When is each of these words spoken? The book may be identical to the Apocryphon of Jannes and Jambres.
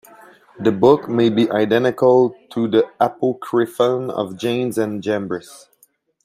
The 0.59 0.71
book 0.71 1.07
may 1.07 1.29
be 1.29 1.51
identical 1.51 2.35
to 2.53 2.67
the 2.67 2.89
Apocryphon 2.99 4.09
of 4.09 4.35
Jannes 4.35 4.79
and 4.79 5.03
Jambres. 5.03 5.67